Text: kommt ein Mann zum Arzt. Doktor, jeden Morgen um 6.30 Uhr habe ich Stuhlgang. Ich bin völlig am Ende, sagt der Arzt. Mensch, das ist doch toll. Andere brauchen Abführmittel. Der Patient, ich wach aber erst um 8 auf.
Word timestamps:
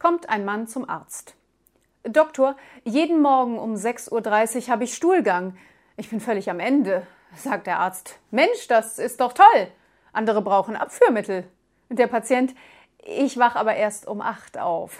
kommt 0.00 0.28
ein 0.28 0.44
Mann 0.44 0.66
zum 0.66 0.88
Arzt. 0.88 1.36
Doktor, 2.02 2.56
jeden 2.82 3.22
Morgen 3.22 3.58
um 3.58 3.74
6.30 3.74 4.10
Uhr 4.64 4.68
habe 4.72 4.84
ich 4.84 4.94
Stuhlgang. 4.94 5.56
Ich 5.96 6.10
bin 6.10 6.18
völlig 6.18 6.50
am 6.50 6.58
Ende, 6.58 7.06
sagt 7.36 7.68
der 7.68 7.78
Arzt. 7.78 8.18
Mensch, 8.30 8.66
das 8.66 8.98
ist 8.98 9.20
doch 9.20 9.34
toll. 9.34 9.68
Andere 10.12 10.42
brauchen 10.42 10.74
Abführmittel. 10.74 11.44
Der 11.90 12.06
Patient, 12.06 12.54
ich 12.98 13.38
wach 13.38 13.54
aber 13.54 13.76
erst 13.76 14.08
um 14.08 14.20
8 14.22 14.58
auf. 14.58 14.98